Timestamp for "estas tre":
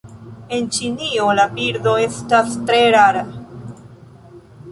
2.07-2.81